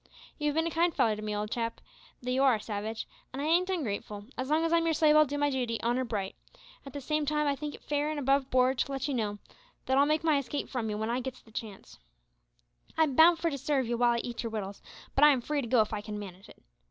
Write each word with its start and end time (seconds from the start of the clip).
You've 0.39 0.55
been 0.55 0.65
a 0.65 0.71
kind 0.71 0.91
feller 0.95 1.15
to 1.15 1.21
me, 1.21 1.35
old 1.35 1.51
chap 1.51 1.79
though 2.23 2.31
you 2.31 2.41
are 2.41 2.55
a 2.55 2.59
savage 2.59 3.07
an' 3.31 3.39
I 3.39 3.43
ain't 3.43 3.69
on 3.69 3.83
grateful; 3.83 4.25
as 4.35 4.49
long 4.49 4.65
as 4.65 4.73
I'm 4.73 4.85
your 4.85 4.95
slave 4.95 5.15
I'll 5.15 5.27
do 5.27 5.37
my 5.37 5.51
duty 5.51 5.77
`honour 5.83 6.07
bright;' 6.07 6.33
at 6.87 6.93
the 6.93 7.01
same 7.01 7.23
time 7.27 7.45
I 7.45 7.55
think 7.55 7.75
it 7.75 7.83
fair 7.83 8.09
an' 8.09 8.17
above 8.17 8.49
board 8.49 8.79
to 8.79 8.91
let 8.91 9.07
you 9.07 9.13
know 9.13 9.37
that 9.85 9.99
I'll 9.99 10.07
make 10.07 10.23
my 10.23 10.39
escape 10.39 10.69
from 10.69 10.89
you 10.89 10.97
when 10.97 11.11
I 11.11 11.19
git 11.19 11.39
the 11.45 11.51
chance. 11.51 11.99
I'm 12.97 13.13
bound 13.13 13.37
for 13.37 13.51
to 13.51 13.59
sarve 13.59 13.85
you 13.85 13.95
while 13.95 14.13
I 14.13 14.17
eat 14.23 14.41
your 14.41 14.49
wittles, 14.51 14.81
but 15.13 15.23
I 15.23 15.29
am 15.29 15.39
free 15.39 15.61
to 15.61 15.67
go 15.67 15.81
if 15.81 15.93
I 15.93 16.01
can 16.01 16.17
manage 16.17 16.49
it. 16.49 16.63